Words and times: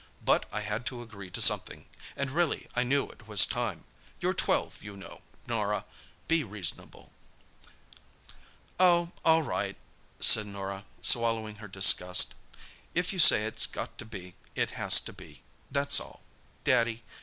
"But 0.25 0.47
I 0.51 0.61
had 0.61 0.87
to 0.87 1.03
agree 1.03 1.29
to 1.29 1.43
something—and, 1.43 2.31
really, 2.31 2.67
I 2.75 2.81
knew 2.81 3.07
it 3.11 3.27
was 3.27 3.45
time. 3.45 3.83
You're 4.19 4.33
twelve, 4.33 4.81
you 4.81 4.97
know, 4.97 5.21
Norah. 5.45 5.85
Be 6.27 6.43
reasonable." 6.43 7.11
"Oh, 8.79 9.11
all 9.23 9.43
right," 9.43 9.75
said 10.19 10.47
Norah, 10.47 10.85
swallowing 11.03 11.57
her 11.57 11.67
disgust. 11.67 12.33
"If 12.95 13.13
you 13.13 13.19
say 13.19 13.45
it's 13.45 13.67
got 13.67 13.95
to 13.99 14.05
be, 14.05 14.33
it 14.55 14.71
has 14.71 14.99
to 15.01 15.13
be, 15.13 15.43
that's 15.69 15.99
all, 15.99 16.23
Daddy. 16.63 17.03